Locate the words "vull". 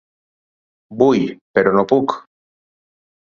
1.01-1.27